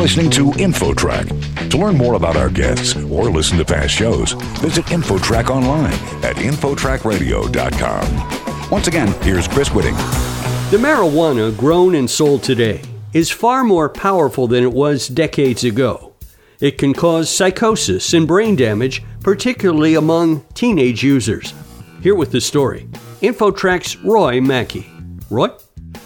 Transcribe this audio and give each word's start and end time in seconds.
listening 0.00 0.30
to 0.30 0.46
InfoTrack. 0.52 1.68
To 1.68 1.76
learn 1.76 1.98
more 1.98 2.14
about 2.14 2.34
our 2.34 2.48
guests 2.48 2.96
or 2.96 3.30
listen 3.30 3.58
to 3.58 3.66
past 3.66 3.94
shows, 3.94 4.32
visit 4.62 4.86
InfoTrack 4.86 5.50
online 5.50 5.92
at 6.24 6.36
InfoTrackRadio.com. 6.36 8.70
Once 8.70 8.88
again, 8.88 9.12
here's 9.22 9.46
Chris 9.46 9.68
Whitting. 9.68 9.94
The 10.70 10.78
marijuana 10.78 11.54
grown 11.54 11.94
and 11.94 12.08
sold 12.08 12.42
today 12.42 12.80
is 13.12 13.30
far 13.30 13.62
more 13.62 13.90
powerful 13.90 14.46
than 14.46 14.64
it 14.64 14.72
was 14.72 15.06
decades 15.06 15.64
ago. 15.64 16.14
It 16.60 16.78
can 16.78 16.94
cause 16.94 17.28
psychosis 17.28 18.14
and 18.14 18.26
brain 18.26 18.56
damage, 18.56 19.02
particularly 19.20 19.96
among 19.96 20.46
teenage 20.54 21.02
users. 21.02 21.52
Here 22.02 22.14
with 22.14 22.32
the 22.32 22.40
story, 22.40 22.88
InfoTrack's 23.20 23.98
Roy 23.98 24.40
Mackey. 24.40 24.90
Roy? 25.28 25.50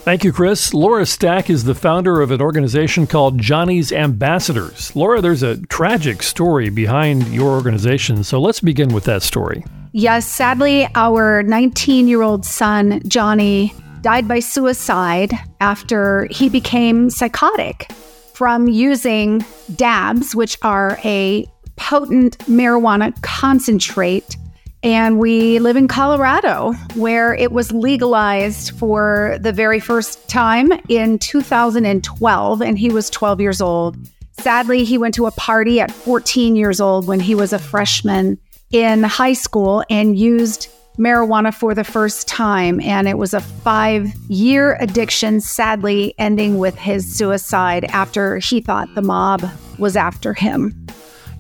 Thank 0.05 0.23
you, 0.23 0.35
Chris. 0.35 0.75
Laura 0.75 1.07
Stack 1.07 1.49
is 1.49 1.65
the 1.65 1.75
founder 1.75 2.21
of 2.21 2.31
an 2.31 2.43
organization 2.43 3.07
called 3.07 3.39
Johnny's 3.39 3.91
Ambassadors. 3.91 4.95
Laura, 4.95 5.23
there's 5.23 5.43
a 5.43 5.57
tragic 5.69 6.23
story 6.23 6.69
behind 6.69 7.27
your 7.29 7.53
organization, 7.53 8.23
so 8.23 8.39
let's 8.39 8.61
begin 8.61 8.93
with 8.93 9.05
that 9.05 9.23
story. 9.23 9.65
Yes, 9.93 10.27
sadly, 10.27 10.87
our 10.95 11.43
19 11.43 12.07
year 12.07 12.21
old 12.21 12.45
son, 12.45 13.01
Johnny, 13.09 13.73
died 14.03 14.29
by 14.29 14.41
suicide 14.41 15.33
after 15.63 16.29
he 16.31 16.51
became 16.51 17.09
psychotic 17.09 17.91
from 18.35 18.69
using 18.69 19.43
dabs, 19.75 20.37
which 20.37 20.59
are 20.61 20.99
a 21.03 21.47
potent 21.77 22.37
marijuana 22.41 23.19
concentrate 23.23 24.37
and 24.85 25.19
we 25.19 25.59
live 25.61 25.77
in 25.77 25.89
Colorado, 25.89 26.75
where 26.95 27.35
it 27.35 27.53
was 27.53 27.73
legalized 27.73 28.79
for 28.79 29.39
the 29.41 29.51
very 29.51 29.81
first 29.81 30.29
time 30.29 30.71
in 30.91 31.19
2012, 31.19 32.61
and 32.61 32.79
he 32.79 32.91
was 32.91 33.09
12 33.09 33.41
years 33.41 33.63
old. 33.63 33.97
Sadly, 34.39 34.85
he 34.85 34.99
went 34.99 35.15
to 35.15 35.25
a 35.25 35.31
party 35.31 35.81
at 35.81 35.91
14 35.91 36.55
years 36.55 36.83
old 36.83 37.07
when 37.07 37.19
he 37.19 37.35
was 37.35 37.55
a 37.55 37.59
freshman 37.59 38.39
in 38.73 39.03
high 39.03 39.33
school 39.33 39.83
and 39.89 40.19
used 40.19 40.69
marijuana 40.99 41.53
for 41.53 41.75
the 41.75 41.83
first 41.83 42.29
time. 42.29 42.79
And 42.81 43.09
it 43.09 43.17
was 43.17 43.33
a 43.33 43.41
five 43.41 44.15
year 44.29 44.77
addiction, 44.81 45.41
sadly, 45.41 46.15
ending 46.19 46.59
with 46.59 46.77
his 46.77 47.11
suicide 47.17 47.85
after 47.85 48.37
he 48.39 48.61
thought 48.61 48.95
the 48.95 49.03
mob 49.03 49.49
was 49.79 49.97
after 49.97 50.35
him. 50.35 50.84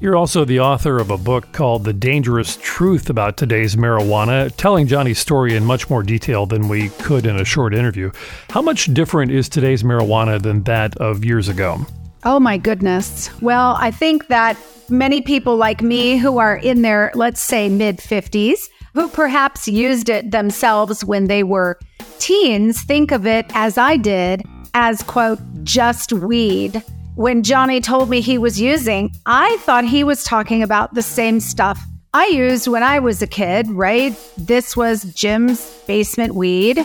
You're 0.04 0.16
also 0.16 0.44
the 0.44 0.60
author 0.60 0.98
of 0.98 1.10
a 1.10 1.16
book 1.16 1.50
called 1.52 1.84
The 1.84 1.94
Dangerous 1.94 2.58
Truth 2.60 3.08
About 3.08 3.38
Today's 3.38 3.74
Marijuana, 3.74 4.54
telling 4.54 4.86
Johnny's 4.86 5.18
story 5.18 5.56
in 5.56 5.64
much 5.64 5.88
more 5.88 6.02
detail 6.02 6.44
than 6.44 6.68
we 6.68 6.90
could 6.90 7.24
in 7.24 7.40
a 7.40 7.44
short 7.46 7.72
interview. 7.72 8.12
How 8.50 8.60
much 8.60 8.92
different 8.92 9.32
is 9.32 9.48
today's 9.48 9.82
marijuana 9.82 10.42
than 10.42 10.62
that 10.64 10.94
of 10.98 11.24
years 11.24 11.48
ago? 11.48 11.86
Oh, 12.22 12.38
my 12.38 12.58
goodness. 12.58 13.30
Well, 13.40 13.78
I 13.80 13.90
think 13.90 14.26
that 14.26 14.58
many 14.90 15.22
people 15.22 15.56
like 15.56 15.80
me 15.80 16.18
who 16.18 16.36
are 16.36 16.56
in 16.56 16.82
their, 16.82 17.10
let's 17.14 17.40
say, 17.40 17.70
mid 17.70 17.96
50s, 17.96 18.68
who 18.92 19.08
perhaps 19.08 19.66
used 19.66 20.10
it 20.10 20.32
themselves 20.32 21.02
when 21.02 21.28
they 21.28 21.42
were 21.42 21.78
teens, 22.18 22.82
think 22.82 23.10
of 23.10 23.26
it 23.26 23.46
as 23.54 23.78
I 23.78 23.96
did 23.96 24.42
as, 24.74 25.02
quote, 25.02 25.38
just 25.62 26.12
weed 26.12 26.84
when 27.14 27.42
Johnny 27.42 27.80
told 27.80 28.10
me 28.10 28.20
he 28.20 28.38
was 28.38 28.60
using, 28.60 29.14
I 29.26 29.56
thought 29.58 29.84
he 29.84 30.04
was 30.04 30.24
talking 30.24 30.62
about 30.62 30.94
the 30.94 31.02
same 31.02 31.40
stuff 31.40 31.80
I 32.12 32.26
used 32.26 32.68
when 32.68 32.84
I 32.84 33.00
was 33.00 33.22
a 33.22 33.26
kid, 33.26 33.68
right? 33.70 34.16
This 34.36 34.76
was 34.76 35.02
Jim's 35.14 35.68
basement 35.88 36.36
weed. 36.36 36.78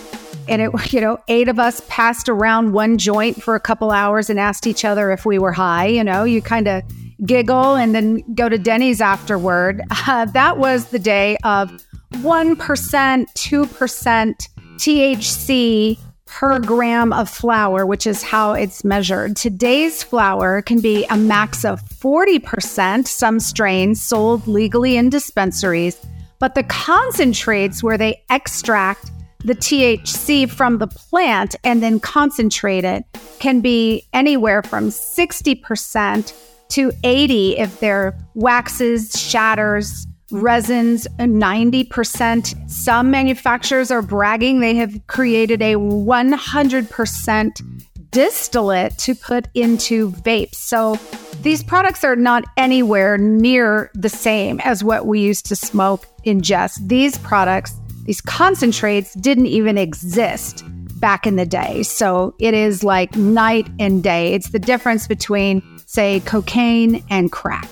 And 0.48 0.62
it, 0.62 0.72
you 0.94 1.02
know, 1.02 1.20
eight 1.28 1.48
of 1.48 1.60
us 1.60 1.82
passed 1.88 2.30
around 2.30 2.74
one 2.74 2.98
joint 2.98 3.42
for 3.42 3.54
a 3.54 3.60
couple 3.60 3.92
hours 3.92 4.30
and 4.32 4.40
asked 4.40 4.66
each 4.66 4.84
other 4.84 5.12
if 5.12 5.28
we 5.28 5.38
were 5.38 5.52
high. 5.52 5.86
You 5.86 6.04
know, 6.04 6.24
you 6.24 6.42
kind 6.42 6.68
of 6.68 6.84
giggle 7.24 7.76
and 7.76 7.94
then 7.94 8.24
go 8.34 8.50
to 8.50 8.58
Denny's 8.58 9.02
afterward. 9.02 9.82
Uh, 10.08 10.26
that 10.26 10.58
was 10.58 10.88
the 10.88 10.98
day 10.98 11.38
of 11.44 11.70
1%, 12.14 12.56
2% 12.56 14.36
THC 14.78 16.00
per 16.30 16.60
gram 16.60 17.12
of 17.12 17.30
flower, 17.30 17.86
which 17.86 18.06
is 18.06 18.22
how 18.22 18.54
it's 18.54 18.84
measured. 18.84 19.36
Today's 19.36 20.04
flower 20.04 20.62
can 20.62 20.80
be 20.80 21.06
a 21.10 21.18
max 21.18 21.66
of 21.66 21.82
40%, 21.82 23.08
some 23.08 23.40
strains 23.40 24.02
sold 24.02 24.48
legally 24.48 24.96
in 24.96 25.10
dispensaries, 25.10 26.00
but 26.38 26.56
the 26.56 26.64
concentrates 26.64 27.84
where 27.84 27.98
they 27.98 28.24
extract 28.30 29.12
the 29.40 29.56
THC 29.56 30.50
from 30.50 30.78
the 30.78 30.88
plant 30.88 31.56
and 31.64 31.82
then 31.82 32.00
concentrate 32.00 32.86
it 32.86 33.04
can 33.40 33.60
be 33.60 34.08
anywhere 34.14 34.62
from 34.62 34.90
60% 34.90 36.34
to 36.70 36.92
80 37.04 37.58
if 37.58 37.80
they're 37.80 38.18
waxes, 38.36 39.20
shatters, 39.20 40.06
resins 40.32 41.08
uh, 41.20 41.24
90%. 41.24 42.70
Some 42.70 43.12
manufacturers 43.12 43.92
are 43.92 44.02
bragging 44.02 44.60
they 44.60 44.76
have 44.76 45.00
created 45.08 45.62
a 45.62 45.76
100% 45.76 47.82
distillate 48.12 48.98
to 48.98 49.16
put 49.16 49.48
into 49.54 50.12
vapes. 50.12 50.56
So 50.56 50.96
these 51.42 51.64
products 51.64 52.04
are 52.04 52.16
not 52.16 52.44
anywhere 52.58 53.18
near 53.18 53.92
the 53.94 54.10
same 54.10 54.60
as 54.62 54.84
what 54.84 55.06
we 55.06 55.22
used 55.22 55.46
to 55.48 55.56
smoke 55.56 56.06
ingest. 56.26 56.88
These 56.88 57.18
products, 57.20 57.74
these 58.06 58.22
concentrates 58.22 59.14
didn't 59.14 59.48
even 59.48 59.78
exist 59.78 60.64
back 61.00 61.26
in 61.26 61.36
the 61.36 61.46
day. 61.46 61.84
So 61.84 62.36
it 62.40 62.54
is 62.54 62.84
like 62.84 63.16
night 63.16 63.68
and 63.80 64.04
day. 64.04 64.34
It's 64.34 64.50
the 64.50 64.60
difference 64.60 65.08
between, 65.08 65.62
say, 65.86 66.20
cocaine 66.22 67.04
and 67.10 67.32
crack. 67.32 67.70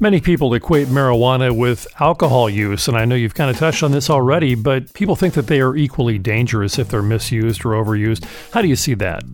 Many 0.00 0.20
people 0.20 0.54
equate 0.54 0.86
marijuana 0.86 1.50
with 1.50 1.88
alcohol 2.00 2.48
use, 2.48 2.86
and 2.86 2.96
I 2.96 3.04
know 3.04 3.16
you've 3.16 3.34
kind 3.34 3.50
of 3.50 3.56
touched 3.56 3.82
on 3.82 3.90
this 3.90 4.08
already, 4.08 4.54
but 4.54 4.92
people 4.92 5.16
think 5.16 5.34
that 5.34 5.48
they 5.48 5.60
are 5.60 5.74
equally 5.74 6.18
dangerous 6.18 6.78
if 6.78 6.88
they're 6.88 7.02
misused 7.02 7.64
or 7.64 7.70
overused. 7.70 8.24
How 8.52 8.62
do 8.62 8.68
you 8.68 8.76
see 8.76 8.94
that? 8.94 9.24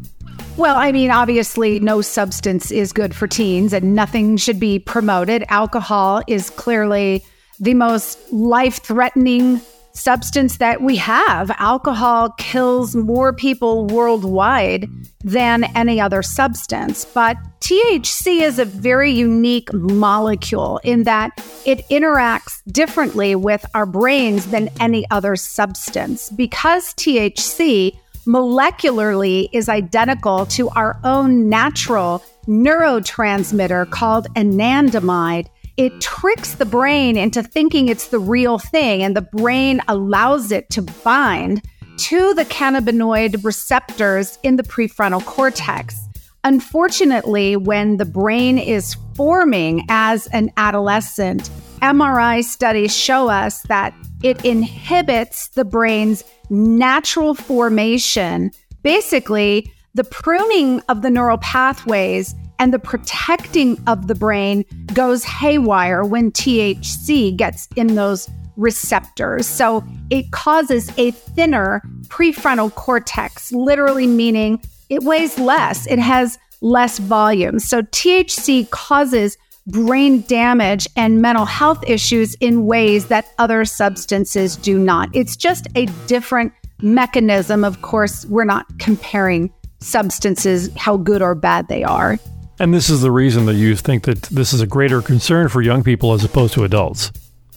Well, 0.57 0.77
I 0.77 0.91
mean, 0.91 1.11
obviously, 1.11 1.81
no 1.81 2.01
substance 2.01 2.71
is 2.71 2.95
good 2.95 3.15
for 3.15 3.27
teens 3.27 3.75
and 3.75 3.95
nothing 3.95 4.39
should 4.39 4.59
be 4.59 4.79
promoted. 4.79 5.45
Alcohol 5.49 6.23
is 6.29 6.49
clearly 6.49 7.23
the 7.61 7.75
most 7.75 8.19
life 8.33 8.79
threatening 8.83 9.61
substance 9.95 10.59
that 10.59 10.83
we 10.83 10.97
have. 10.97 11.51
Alcohol 11.59 12.31
kills 12.31 12.95
more 12.97 13.33
people 13.33 13.87
worldwide 13.87 14.89
than 15.23 15.65
any 15.77 16.01
other 16.01 16.23
substance. 16.23 17.05
But 17.05 17.37
THC 17.61 18.43
is 18.43 18.59
a 18.59 18.65
very 18.65 19.11
unique 19.11 19.73
molecule 19.73 20.81
in 20.85 21.05
that 21.05 21.31
it 21.65 21.87
interacts 21.89 22.61
differently 22.71 23.35
with 23.35 23.65
our 23.75 23.87
brains 23.87 24.47
than 24.49 24.69
any 24.81 25.09
other 25.11 25.37
substance. 25.37 26.29
Because 26.31 26.93
THC 26.95 27.97
molecularly 28.27 29.49
is 29.53 29.69
identical 29.69 30.47
to 30.47 30.69
our 30.71 30.99
own 31.05 31.49
natural 31.49 32.23
neurotransmitter 32.47 33.91
called 33.91 34.27
anandamide, 34.35 35.47
it 35.77 36.01
tricks 36.01 36.55
the 36.55 36.65
brain 36.65 37.17
into 37.17 37.43
thinking 37.43 37.89
it's 37.89 38.09
the 38.09 38.19
real 38.19 38.59
thing, 38.59 39.03
and 39.03 39.17
the 39.17 39.23
brain 39.23 39.81
allows 39.89 40.53
it 40.53 40.71
to 40.71 40.83
bind 40.83 41.63
to 41.97 42.35
the 42.35 42.45
cannabinoid 42.45 43.45
receptors 43.45 44.39
in 44.43 44.57
the 44.57 44.63
prefrontal 44.63 45.25
cortex. 45.25 46.01
Unfortunately, 46.45 47.57
when 47.57 47.97
the 47.97 48.05
brain 48.05 48.59
is 48.59 48.97
forming 49.15 49.85
as 49.89 50.27
an 50.29 50.51
adolescent, 50.57 51.51
MRI 51.81 52.45
studies 52.45 52.97
show 52.97 53.29
us 53.29 53.63
that 53.63 53.95
it 54.23 54.45
inhibits 54.45 55.49
the 55.49 55.65
brain's 55.65 56.23
natural 56.51 57.35
formation. 57.35 58.51
Basically, 58.83 59.71
the 59.95 60.05
pruning 60.05 60.81
of 60.89 61.03
the 61.03 61.11
neural 61.11 61.39
pathways 61.39 62.35
and 62.59 62.73
the 62.73 62.79
protecting 62.79 63.83
of 63.87 64.07
the 64.07 64.15
brain 64.15 64.65
goes 64.93 65.25
haywire 65.25 66.05
when 66.05 66.33
THC 66.33 67.37
gets 67.37 67.69
in 67.77 67.95
those 67.95 68.29
receptors. 68.57 69.47
So 69.47 69.85
it 70.11 70.31
causes 70.31 70.91
a 70.99 71.11
thinner 71.11 71.83
prefrontal 72.09 72.75
cortex, 72.75 73.53
literally 73.53 74.07
meaning 74.07 74.63
it 74.89 75.03
weighs 75.03 75.39
less, 75.39 75.87
it 75.87 75.99
has 75.99 76.39
less 76.61 76.99
volume. 76.99 77.59
So 77.59 77.83
THC 77.83 78.69
causes 78.71 79.37
brain 79.67 80.21
damage 80.23 80.87
and 80.97 81.23
mental 81.23 81.47
health 81.47 81.83
issues 81.87 82.35
in 82.35 82.67
ways 82.67 83.07
that 83.07 83.33
other 83.39 83.65
substances 83.65 84.57
do 84.57 84.79
not. 84.79 85.09
It's 85.15 85.37
just 85.37 85.67
a 85.75 85.87
different 86.07 86.53
mechanism. 86.81 87.65
Of 87.65 87.83
course, 87.83 88.27
we're 88.27 88.45
not 88.45 88.67
comparing 88.79 89.53
substances, 89.81 90.71
how 90.77 90.97
good 90.97 91.23
or 91.23 91.35
bad 91.35 91.69
they 91.69 91.83
are. 91.83 92.19
And 92.59 92.73
this 92.73 92.89
is 92.89 93.01
the 93.03 93.11
reason 93.11 93.47
that 93.47 93.55
you 93.55 93.75
think 93.75 94.05
that 94.05 94.23
this 94.23 94.53
is 94.53 94.61
a 94.61 94.67
greater 94.67 95.03
concern 95.03 95.49
for 95.49 95.61
young 95.61 95.83
people 95.83 96.13
as 96.13 96.25
opposed 96.25 96.55
to 96.55 96.65
adults. 96.65 97.11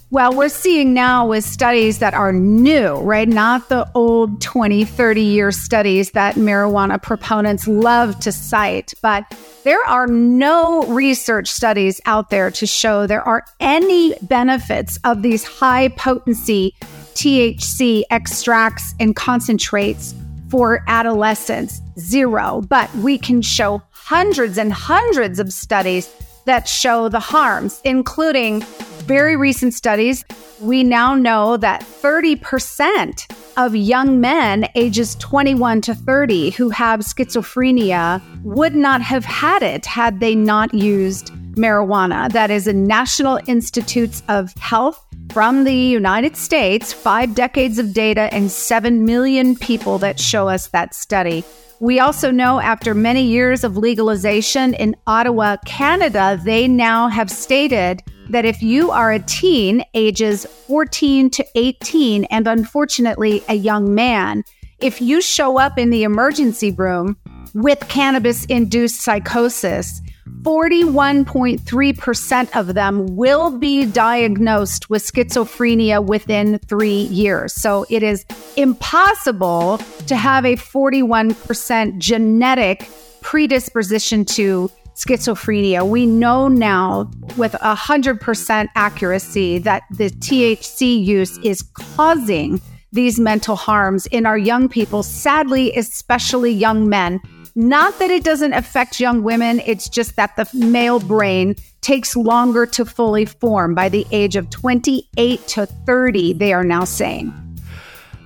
Well, 0.09 0.33
we're 0.33 0.47
seeing 0.47 0.93
now 0.93 1.27
with 1.27 1.43
studies 1.43 1.99
that 1.99 2.13
are 2.13 2.31
new, 2.31 2.95
right? 2.99 3.27
Not 3.27 3.67
the 3.67 3.91
old 3.93 4.41
20, 4.41 4.85
30 4.85 5.21
year 5.21 5.51
studies 5.51 6.11
that 6.11 6.35
marijuana 6.35 7.01
proponents 7.01 7.67
love 7.67 8.17
to 8.21 8.31
cite, 8.31 8.93
but 9.01 9.25
there 9.65 9.83
are 9.85 10.07
no 10.07 10.83
research 10.83 11.49
studies 11.49 11.99
out 12.05 12.29
there 12.29 12.49
to 12.51 12.65
show 12.65 13.05
there 13.05 13.27
are 13.27 13.43
any 13.59 14.15
benefits 14.21 14.97
of 15.03 15.23
these 15.23 15.43
high 15.43 15.89
potency 15.89 16.73
THC 17.15 18.03
extracts 18.09 18.95
and 19.01 19.13
concentrates 19.13 20.15
for 20.49 20.83
adolescents. 20.87 21.81
Zero. 21.99 22.61
But 22.67 22.93
we 22.95 23.17
can 23.17 23.41
show 23.41 23.81
hundreds 23.91 24.57
and 24.57 24.71
hundreds 24.71 25.39
of 25.39 25.51
studies 25.51 26.09
that 26.45 26.67
show 26.67 27.09
the 27.09 27.19
harms, 27.19 27.81
including 27.83 28.61
very 29.05 29.35
recent 29.35 29.73
studies. 29.73 30.23
We 30.61 30.83
now 30.83 31.13
know 31.13 31.57
that 31.57 31.81
30% 31.81 33.27
of 33.57 33.75
young 33.75 34.21
men 34.21 34.67
ages 34.75 35.15
21 35.15 35.81
to 35.81 35.95
30 35.95 36.51
who 36.51 36.69
have 36.69 37.01
schizophrenia 37.01 38.21
would 38.43 38.75
not 38.75 39.01
have 39.01 39.25
had 39.25 39.61
it 39.61 39.85
had 39.85 40.19
they 40.19 40.35
not 40.35 40.73
used 40.73 41.31
marijuana. 41.55 42.31
That 42.31 42.51
is 42.51 42.67
a 42.67 42.73
National 42.73 43.39
Institutes 43.47 44.23
of 44.27 44.53
Health 44.55 45.03
from 45.37 45.65
the 45.65 45.71
United 45.71 46.35
States, 46.35 46.91
five 46.91 47.35
decades 47.35 47.77
of 47.77 47.93
data 47.93 48.27
and 48.33 48.49
7 48.49 49.05
million 49.05 49.55
people 49.55 49.99
that 49.99 50.19
show 50.19 50.47
us 50.47 50.69
that 50.69 50.95
study. 50.95 51.43
We 51.79 51.99
also 51.99 52.31
know 52.31 52.59
after 52.59 52.95
many 52.95 53.21
years 53.21 53.63
of 53.63 53.77
legalization 53.77 54.73
in 54.73 54.95
Ottawa, 55.05 55.57
Canada, 55.63 56.41
they 56.43 56.67
now 56.67 57.07
have 57.07 57.29
stated 57.29 58.01
that 58.31 58.45
if 58.45 58.63
you 58.63 58.89
are 58.89 59.11
a 59.11 59.19
teen, 59.19 59.83
ages 59.93 60.47
14 60.65 61.29
to 61.29 61.45
18, 61.53 62.23
and 62.23 62.47
unfortunately 62.47 63.43
a 63.47 63.53
young 63.53 63.93
man, 63.93 64.43
if 64.79 64.99
you 64.99 65.21
show 65.21 65.59
up 65.59 65.77
in 65.77 65.91
the 65.91 66.01
emergency 66.01 66.71
room 66.71 67.15
with 67.53 67.87
cannabis 67.89 68.43
induced 68.45 69.01
psychosis, 69.01 70.01
41.3% 70.41 72.55
of 72.55 72.73
them 72.73 73.15
will 73.15 73.57
be 73.57 73.85
diagnosed 73.85 74.89
with 74.89 75.03
schizophrenia 75.03 76.05
within 76.05 76.59
three 76.59 77.03
years. 77.03 77.53
So 77.53 77.85
it 77.89 78.03
is 78.03 78.25
impossible 78.55 79.79
to 80.07 80.15
have 80.15 80.45
a 80.45 80.55
41% 80.55 81.97
genetic 81.97 82.89
predisposition 83.21 84.25
to 84.25 84.71
schizophrenia. 84.95 85.87
We 85.87 86.05
know 86.05 86.47
now 86.47 87.11
with 87.37 87.53
100% 87.53 88.67
accuracy 88.75 89.59
that 89.59 89.83
the 89.91 90.09
THC 90.09 91.03
use 91.03 91.37
is 91.39 91.61
causing 91.61 92.61
these 92.91 93.19
mental 93.19 93.55
harms 93.55 94.05
in 94.07 94.25
our 94.25 94.37
young 94.37 94.69
people, 94.69 95.03
sadly, 95.03 95.75
especially 95.75 96.51
young 96.51 96.89
men. 96.89 97.19
Not 97.59 97.97
that 97.97 98.11
it 98.11 98.23
doesn't 98.23 98.53
affect 98.53 98.99
young 98.99 99.23
women, 99.23 99.61
it's 99.65 99.89
just 99.89 100.15
that 100.17 100.35
the 100.35 100.47
male 100.53 100.99
brain 100.99 101.55
takes 101.81 102.15
longer 102.15 102.67
to 102.67 102.85
fully 102.85 103.25
form. 103.25 103.73
By 103.73 103.89
the 103.89 104.05
age 104.11 104.35
of 104.35 104.51
28 104.51 105.47
to 105.47 105.65
30, 105.65 106.33
they 106.33 106.53
are 106.53 106.63
now 106.63 106.83
saying. 106.83 107.33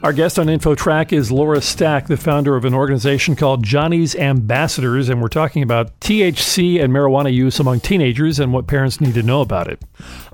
Our 0.03 0.13
guest 0.13 0.39
on 0.39 0.47
InfoTrack 0.47 1.13
is 1.13 1.31
Laura 1.31 1.61
Stack, 1.61 2.07
the 2.07 2.17
founder 2.17 2.55
of 2.55 2.65
an 2.65 2.73
organization 2.73 3.35
called 3.35 3.63
Johnny's 3.63 4.15
Ambassadors, 4.15 5.09
and 5.09 5.21
we're 5.21 5.27
talking 5.27 5.61
about 5.61 5.99
THC 5.99 6.83
and 6.83 6.91
marijuana 6.91 7.31
use 7.31 7.59
among 7.59 7.81
teenagers 7.81 8.39
and 8.39 8.51
what 8.51 8.65
parents 8.65 8.99
need 8.99 9.13
to 9.13 9.21
know 9.21 9.41
about 9.41 9.67
it. 9.67 9.79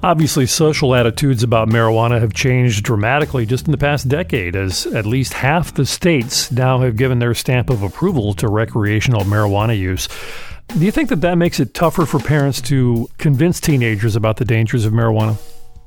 Obviously, 0.01 0.45
social 0.45 0.95
attitudes 0.95 1.43
about 1.43 1.67
marijuana 1.67 2.21
have 2.21 2.33
changed 2.33 2.85
dramatically 2.85 3.45
just 3.45 3.65
in 3.65 3.73
the 3.73 3.77
past 3.77 4.07
decade, 4.07 4.55
as 4.55 4.85
at 4.87 5.05
least 5.05 5.33
half 5.33 5.73
the 5.73 5.85
states 5.85 6.49
now 6.49 6.79
have 6.79 6.95
given 6.95 7.19
their 7.19 7.33
stamp 7.33 7.69
of 7.69 7.83
approval 7.83 8.33
to 8.35 8.47
recreational 8.47 9.25
marijuana 9.25 9.77
use. 9.77 10.07
Do 10.69 10.85
you 10.85 10.91
think 10.91 11.09
that 11.09 11.19
that 11.21 11.37
makes 11.37 11.59
it 11.59 11.73
tougher 11.73 12.05
for 12.05 12.19
parents 12.19 12.61
to 12.61 13.09
convince 13.17 13.59
teenagers 13.59 14.15
about 14.15 14.37
the 14.37 14.45
dangers 14.45 14.85
of 14.85 14.93
marijuana? 14.93 15.37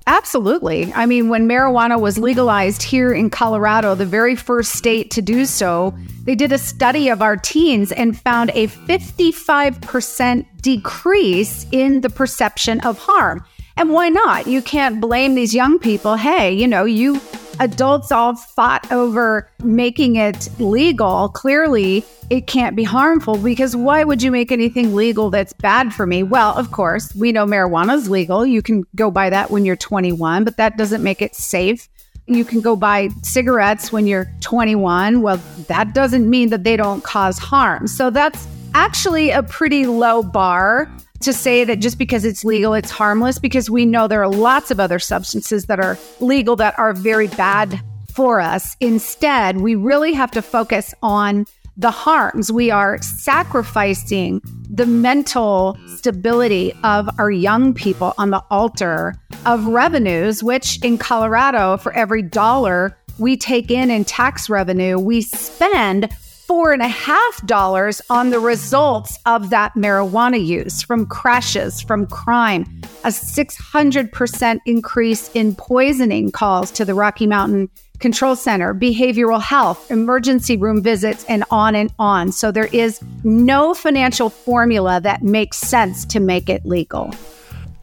Absolutely. 0.06 0.92
I 0.94 1.06
mean, 1.06 1.28
when 1.28 1.48
marijuana 1.48 2.00
was 2.00 2.18
legalized 2.18 2.82
here 2.82 3.12
in 3.12 3.30
Colorado, 3.30 3.94
the 3.94 4.06
very 4.06 4.34
first 4.34 4.72
state 4.72 5.10
to 5.12 5.22
do 5.22 5.46
so, 5.46 5.94
they 6.24 6.34
did 6.34 6.52
a 6.52 6.58
study 6.58 7.08
of 7.08 7.22
our 7.22 7.36
teens 7.36 7.92
and 7.92 8.18
found 8.18 8.50
a 8.54 8.66
55% 8.66 10.46
decrease 10.62 11.66
in 11.70 12.00
the 12.00 12.10
perception 12.10 12.80
of 12.80 12.98
harm. 12.98 13.44
And 13.76 13.90
why 13.90 14.08
not? 14.08 14.46
You 14.46 14.62
can't 14.62 15.00
blame 15.00 15.34
these 15.34 15.54
young 15.54 15.78
people. 15.78 16.16
Hey, 16.16 16.52
you 16.52 16.66
know, 16.66 16.84
you 16.84 17.20
adults 17.60 18.10
all 18.10 18.34
fought 18.34 18.90
over 18.90 19.48
making 19.62 20.16
it 20.16 20.48
legal. 20.58 21.28
Clearly, 21.28 22.04
it 22.30 22.46
can't 22.46 22.74
be 22.74 22.84
harmful 22.84 23.36
because 23.36 23.76
why 23.76 24.02
would 24.02 24.22
you 24.22 24.30
make 24.30 24.50
anything 24.50 24.94
legal 24.94 25.30
that's 25.30 25.52
bad 25.52 25.92
for 25.94 26.06
me? 26.06 26.22
Well, 26.22 26.56
of 26.56 26.72
course, 26.72 27.14
we 27.14 27.32
know 27.32 27.46
marijuana 27.46 27.96
is 27.96 28.08
legal. 28.08 28.44
You 28.44 28.62
can 28.62 28.84
go 28.96 29.10
buy 29.10 29.30
that 29.30 29.50
when 29.50 29.64
you're 29.64 29.76
21, 29.76 30.44
but 30.44 30.56
that 30.56 30.76
doesn't 30.76 31.02
make 31.02 31.22
it 31.22 31.36
safe. 31.36 31.88
You 32.26 32.44
can 32.44 32.60
go 32.60 32.76
buy 32.76 33.10
cigarettes 33.22 33.92
when 33.92 34.06
you're 34.06 34.30
21. 34.40 35.20
Well, 35.20 35.40
that 35.68 35.94
doesn't 35.94 36.28
mean 36.28 36.50
that 36.50 36.64
they 36.64 36.76
don't 36.76 37.02
cause 37.02 37.38
harm. 37.38 37.86
So 37.86 38.10
that's 38.10 38.46
actually 38.74 39.30
a 39.30 39.42
pretty 39.42 39.86
low 39.86 40.22
bar 40.22 40.88
to 41.20 41.32
say 41.32 41.64
that 41.64 41.80
just 41.80 41.98
because 41.98 42.24
it's 42.24 42.44
legal, 42.44 42.74
it's 42.74 42.90
harmless, 42.90 43.38
because 43.38 43.68
we 43.70 43.84
know 43.84 44.08
there 44.08 44.22
are 44.22 44.30
lots 44.30 44.70
of 44.70 44.80
other 44.80 44.98
substances 44.98 45.66
that 45.66 45.78
are 45.78 45.98
legal 46.20 46.56
that 46.56 46.78
are 46.78 46.92
very 46.92 47.28
bad 47.28 47.80
for 48.12 48.40
us. 48.40 48.76
Instead, 48.80 49.58
we 49.58 49.74
really 49.74 50.12
have 50.12 50.30
to 50.32 50.42
focus 50.42 50.94
on 51.02 51.46
the 51.76 51.90
harms. 51.90 52.52
We 52.52 52.70
are 52.70 53.00
sacrificing 53.00 54.42
the 54.68 54.86
mental 54.86 55.78
stability 55.96 56.72
of 56.84 57.08
our 57.18 57.30
young 57.30 57.72
people 57.74 58.12
on 58.18 58.30
the 58.30 58.42
altar 58.50 59.14
of 59.46 59.66
revenues, 59.66 60.42
which 60.42 60.82
in 60.84 60.98
Colorado, 60.98 61.76
for 61.76 61.92
every 61.92 62.22
dollar 62.22 62.96
we 63.18 63.36
take 63.36 63.70
in 63.70 63.90
in 63.90 64.04
tax 64.04 64.48
revenue, 64.50 64.98
we 64.98 65.20
spend 65.22 66.08
four 66.50 66.72
and 66.72 66.82
a 66.82 66.88
half 66.88 67.46
dollars 67.46 68.02
on 68.10 68.30
the 68.30 68.40
results 68.40 69.20
of 69.24 69.50
that 69.50 69.72
marijuana 69.74 70.44
use 70.44 70.82
from 70.82 71.06
crashes, 71.06 71.80
from 71.80 72.08
crime, 72.08 72.64
a 73.04 73.10
600% 73.10 74.58
increase 74.66 75.30
in 75.34 75.54
poisoning 75.54 76.32
calls 76.32 76.72
to 76.72 76.84
the 76.84 76.92
Rocky 76.92 77.24
Mountain 77.28 77.70
Control 78.00 78.34
Center, 78.34 78.74
behavioral 78.74 79.40
health, 79.40 79.92
emergency 79.92 80.56
room 80.56 80.82
visits, 80.82 81.24
and 81.28 81.44
on 81.52 81.76
and 81.76 81.94
on. 82.00 82.32
So 82.32 82.50
there 82.50 82.68
is 82.72 83.00
no 83.22 83.72
financial 83.72 84.28
formula 84.28 85.00
that 85.02 85.22
makes 85.22 85.56
sense 85.56 86.04
to 86.06 86.18
make 86.18 86.48
it 86.48 86.66
legal. 86.66 87.14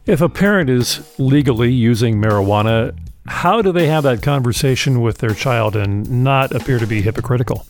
If 0.04 0.20
a 0.20 0.28
parent 0.28 0.68
is 0.68 1.00
legally 1.18 1.72
using 1.72 2.16
marijuana, 2.16 2.94
how 3.26 3.62
do 3.62 3.72
they 3.72 3.86
have 3.86 4.02
that 4.02 4.22
conversation 4.22 5.00
with 5.00 5.18
their 5.18 5.32
child 5.32 5.74
and 5.74 6.22
not 6.22 6.52
appear 6.54 6.78
to 6.78 6.86
be 6.86 7.00
hypocritical? 7.00 7.64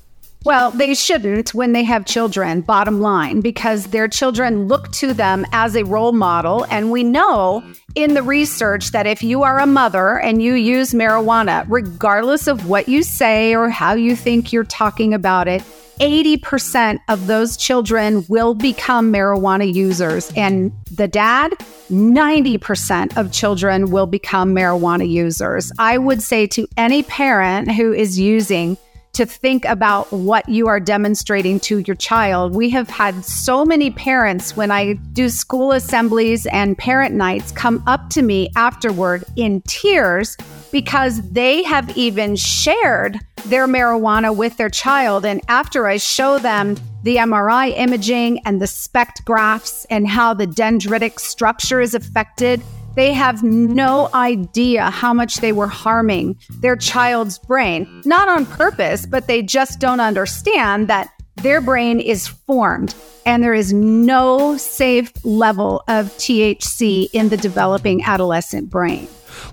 Well, 0.49 0.71
they 0.71 0.95
shouldn't 0.95 1.53
when 1.53 1.75
they 1.75 1.85
have 1.85 2.07
children, 2.07 2.63
bottom 2.63 3.03
line, 3.03 3.43
because 3.43 3.89
their 3.89 4.09
children 4.09 4.67
look 4.67 4.91
to 4.93 5.13
them 5.13 5.45
as 5.53 5.77
a 5.77 5.85
role 5.85 6.13
model. 6.13 6.65
And 6.71 6.91
we 6.91 7.05
know 7.05 7.63
in 7.95 8.15
the 8.15 8.23
research 8.23 8.93
that 8.93 9.07
if 9.07 9.23
you 9.23 9.43
are 9.43 9.59
a 9.59 9.67
mother 9.67 10.19
and 10.19 10.43
you 10.43 10.55
use 10.55 10.93
marijuana, 10.93 11.67
regardless 11.69 12.47
of 12.47 12.67
what 12.67 12.89
you 12.89 13.03
say 13.03 13.55
or 13.55 13.69
how 13.69 13.93
you 13.93 14.17
think 14.17 14.51
you're 14.51 14.65
talking 14.65 15.13
about 15.13 15.49
it, 15.49 15.63
80% 16.01 17.01
of 17.09 17.27
those 17.27 17.59
children 17.59 18.25
will 18.29 18.55
become 18.55 19.13
marijuana 19.13 19.71
users. 19.71 20.33
And 20.35 20.73
the 20.91 21.09
dad, 21.09 21.53
90% 21.91 23.19
of 23.19 23.33
children 23.33 23.91
will 23.91 24.07
become 24.07 24.55
marijuana 24.55 25.07
users. 25.07 25.73
I 25.79 25.99
would 25.99 26.23
say 26.23 26.47
to 26.47 26.67
any 26.79 27.03
parent 27.03 27.71
who 27.71 27.93
is 27.93 28.19
using 28.19 28.79
to 29.19 29.27
think 29.27 29.65
about 29.65 30.13
what 30.13 30.49
you 30.49 30.69
are 30.69 30.79
demonstrating 30.79 31.59
to 31.59 31.79
your 31.79 31.97
child. 31.97 32.55
We 32.55 32.71
have 32.71 32.89
had 32.89 33.25
so 33.25 33.65
many 33.65 33.91
parents 33.91 34.57
when 34.57 34.71
I 34.71 34.93
do 35.13 35.29
school 35.29 35.73
assemblies 35.73 36.47
and 36.47 36.79
parent 36.79 37.17
nights 37.17 37.51
come 37.51 37.83
up 37.89 38.11
to 38.11 38.23
me 38.23 38.49
afterward 38.55 39.25
in 39.35 39.61
tears 39.63 40.37
because 40.71 41.21
they 41.33 41.65
have 41.65 41.97
even 41.97 42.37
shared 42.37 43.19
their 43.47 43.67
marijuana 43.67 44.37
with 44.37 44.57
their 44.57 44.71
child. 44.71 45.27
And 45.27 45.41
after 45.49 45.89
I 45.89 45.97
show 45.97 46.39
them 46.39 46.77
the 47.03 47.17
MRI 47.17 47.77
imaging 47.77 48.39
and 48.47 48.63
the 48.63 48.69
SPECT 48.69 49.25
graphs 49.25 49.85
and 49.87 50.07
how 50.07 50.33
the 50.33 50.47
dendritic 50.47 51.19
structure 51.19 51.81
is 51.81 51.93
affected, 51.93 52.63
they 52.99 53.13
have 53.13 53.45
no 53.45 54.11
idea 54.13 54.91
how 54.91 55.15
much 55.15 55.37
they 55.37 55.53
were 55.53 55.69
harming 55.69 56.37
their 56.61 56.75
child's 56.75 57.39
brain, 57.39 58.03
not 58.05 58.29
on 58.29 58.45
purpose, 58.45 59.07
but 59.07 59.29
they 59.29 59.41
just 59.41 59.79
don't 59.79 60.01
understand 60.01 60.89
that 60.89 61.09
their 61.37 61.61
brain 61.61 62.01
is 62.01 62.27
formed 62.27 62.93
and 63.25 63.45
there 63.45 63.55
is 63.55 63.73
no 63.73 64.57
safe 64.57 65.13
level 65.25 65.85
of 65.87 66.07
THC 66.15 67.09
in 67.13 67.29
the 67.29 67.37
developing 67.37 68.03
adolescent 68.03 68.69
brain. 68.69 69.07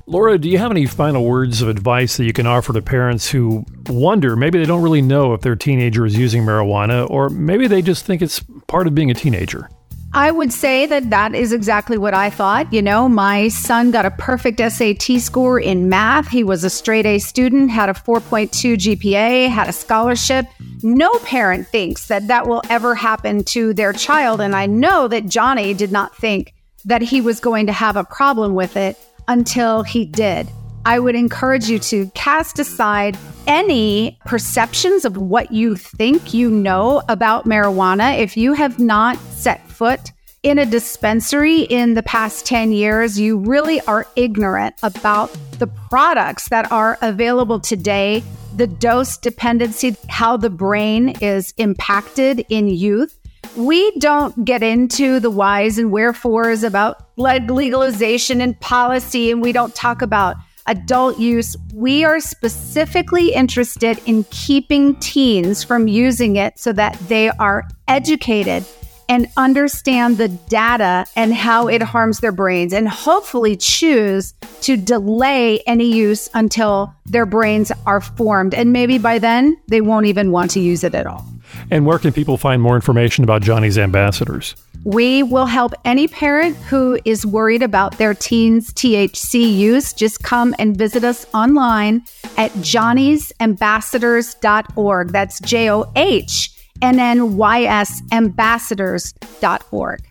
Laura, 0.07 0.39
do 0.39 0.49
you 0.49 0.57
have 0.57 0.71
any 0.71 0.87
final 0.87 1.23
words 1.23 1.61
of 1.61 1.69
advice 1.69 2.17
that 2.17 2.25
you 2.25 2.33
can 2.33 2.47
offer 2.47 2.73
to 2.73 2.81
parents 2.81 3.29
who 3.29 3.63
wonder 3.87 4.35
maybe 4.35 4.57
they 4.57 4.65
don't 4.65 4.81
really 4.81 5.03
know 5.03 5.33
if 5.33 5.41
their 5.41 5.55
teenager 5.55 6.05
is 6.05 6.17
using 6.17 6.43
marijuana, 6.43 7.07
or 7.11 7.29
maybe 7.29 7.67
they 7.67 7.83
just 7.83 8.05
think 8.05 8.23
it's 8.23 8.43
part 8.67 8.87
of 8.87 8.95
being 8.95 9.11
a 9.11 9.13
teenager? 9.13 9.69
I 10.15 10.31
would 10.31 10.53
say 10.53 10.85
that 10.85 11.09
that 11.09 11.35
is 11.35 11.51
exactly 11.51 11.97
what 11.97 12.13
I 12.13 12.29
thought. 12.29 12.71
You 12.71 12.81
know, 12.81 13.09
my 13.09 13.49
son 13.49 13.91
got 13.91 14.05
a 14.05 14.11
perfect 14.11 14.61
SAT 14.61 15.19
score 15.19 15.59
in 15.59 15.89
math. 15.89 16.29
He 16.29 16.41
was 16.41 16.63
a 16.63 16.69
straight 16.69 17.05
A 17.05 17.19
student, 17.19 17.69
had 17.69 17.89
a 17.89 17.93
4.2 17.93 18.75
GPA, 18.75 19.49
had 19.49 19.67
a 19.67 19.73
scholarship. 19.73 20.45
No 20.81 21.11
parent 21.19 21.67
thinks 21.67 22.07
that 22.07 22.29
that 22.29 22.47
will 22.47 22.61
ever 22.69 22.95
happen 22.95 23.43
to 23.43 23.73
their 23.73 23.91
child. 23.91 24.39
And 24.39 24.55
I 24.55 24.67
know 24.67 25.09
that 25.09 25.27
Johnny 25.27 25.73
did 25.73 25.91
not 25.91 26.15
think 26.15 26.53
that 26.85 27.01
he 27.01 27.19
was 27.19 27.41
going 27.41 27.65
to 27.65 27.73
have 27.73 27.97
a 27.97 28.05
problem 28.05 28.55
with 28.55 28.77
it 28.77 28.97
until 29.27 29.83
he 29.83 30.05
did. 30.05 30.47
I 30.87 30.99
would 30.99 31.15
encourage 31.15 31.67
you 31.67 31.79
to 31.79 32.11
cast 32.11 32.59
aside 32.59 33.17
any 33.47 34.19
perceptions 34.25 35.03
of 35.03 35.17
what 35.17 35.51
you 35.51 35.75
think 35.75 36.31
you 36.31 36.51
know 36.51 37.01
about 37.09 37.45
marijuana. 37.45 38.19
If 38.19 38.37
you 38.37 38.53
have 38.53 38.77
not 38.79 39.17
set 39.31 39.67
foot 39.67 40.11
in 40.43 40.59
a 40.59 40.65
dispensary 40.65 41.61
in 41.61 41.95
the 41.95 42.03
past 42.03 42.45
10 42.45 42.71
years, 42.71 43.19
you 43.19 43.39
really 43.39 43.81
are 43.81 44.05
ignorant 44.15 44.75
about 44.83 45.35
the 45.57 45.65
products 45.65 46.49
that 46.49 46.71
are 46.71 46.99
available 47.01 47.59
today, 47.59 48.23
the 48.55 48.67
dose 48.67 49.17
dependency, 49.17 49.95
how 50.07 50.37
the 50.37 50.51
brain 50.51 51.15
is 51.19 51.51
impacted 51.57 52.45
in 52.49 52.67
youth. 52.67 53.17
We 53.55 53.89
don't 53.97 54.45
get 54.45 54.61
into 54.61 55.19
the 55.19 55.31
whys 55.31 55.79
and 55.79 55.91
wherefores 55.91 56.63
about 56.63 57.07
legalization 57.17 58.39
and 58.39 58.59
policy, 58.59 59.31
and 59.31 59.41
we 59.41 59.51
don't 59.51 59.73
talk 59.73 60.03
about 60.03 60.35
adult 60.67 61.19
use, 61.19 61.55
we 61.73 62.03
are 62.03 62.19
specifically 62.19 63.33
interested 63.33 63.99
in 64.05 64.23
keeping 64.25 64.95
teens 64.95 65.63
from 65.63 65.87
using 65.87 66.35
it 66.35 66.59
so 66.59 66.73
that 66.73 66.97
they 67.07 67.29
are 67.29 67.63
educated 67.87 68.65
and 69.07 69.27
understand 69.37 70.17
the 70.17 70.27
data 70.27 71.05
and 71.15 71.33
how 71.33 71.67
it 71.67 71.81
harms 71.81 72.19
their 72.19 72.31
brains 72.31 72.73
and 72.73 72.89
hopefully 72.89 73.55
choose 73.55 74.33
to 74.61 74.77
delay 74.77 75.59
any 75.67 75.85
use 75.85 76.29
until 76.33 76.93
their 77.05 77.25
brains 77.25 77.71
are 77.85 78.01
formed. 78.01 78.53
And 78.53 78.73
maybe 78.73 78.97
by 78.97 79.19
then 79.19 79.57
they 79.67 79.81
won't 79.81 80.07
even 80.07 80.31
want 80.31 80.51
to 80.51 80.59
use 80.59 80.83
it 80.83 80.95
at 80.95 81.05
all. 81.05 81.25
And 81.71 81.85
where 81.85 81.97
can 81.99 82.11
people 82.11 82.35
find 82.37 82.61
more 82.61 82.75
information 82.75 83.23
about 83.23 83.41
Johnny's 83.41 83.77
ambassadors? 83.77 84.55
We 84.83 85.23
will 85.23 85.45
help 85.47 85.73
any 85.83 86.07
parent 86.07 86.55
who 86.57 86.99
is 87.05 87.25
worried 87.25 87.63
about 87.63 87.97
their 87.97 88.13
teen's 88.13 88.71
THC 88.73 89.57
use. 89.57 89.93
Just 89.93 90.21
come 90.21 90.53
and 90.59 90.77
visit 90.77 91.03
us 91.03 91.25
online 91.33 92.03
at 92.37 92.51
johnnysambassadors.org. 92.51 95.09
That's 95.09 95.39
J 95.39 95.71
O 95.71 95.91
H 95.95 96.51
N 96.81 96.99
N 96.99 97.37
Y 97.37 97.63
S 97.63 98.01
ambassadors.org. 98.11 100.01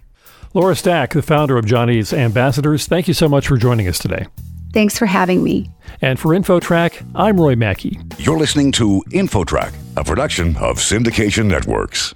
Laura 0.54 0.76
Stack, 0.76 1.14
the 1.14 1.22
founder 1.22 1.58
of 1.58 1.66
Johnny's 1.66 2.12
Ambassadors, 2.12 2.86
thank 2.86 3.08
you 3.08 3.14
so 3.14 3.28
much 3.28 3.48
for 3.48 3.56
joining 3.56 3.88
us 3.88 3.98
today. 3.98 4.28
Thanks 4.74 4.98
for 4.98 5.06
having 5.06 5.44
me. 5.44 5.70
And 6.02 6.18
for 6.18 6.30
InfoTrack, 6.30 7.06
I'm 7.14 7.40
Roy 7.40 7.54
Mackey. 7.54 7.96
You're 8.18 8.36
listening 8.36 8.72
to 8.72 9.04
InfoTrack, 9.10 9.72
a 9.96 10.02
production 10.02 10.56
of 10.56 10.78
Syndication 10.78 11.46
Networks. 11.46 12.12